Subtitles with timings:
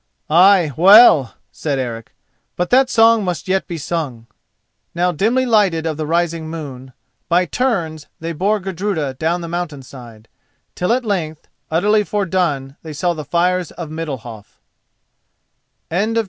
[0.31, 2.15] "Ay, well," said Eric;
[2.55, 4.25] "but that song must yet be sung."
[4.95, 6.93] Now dimly lighted of the rising moon
[7.29, 10.27] by turns they bore Gudruda down the mountain side,
[10.73, 14.59] till at length, utterly fordone, they saw the fires of Middalhof.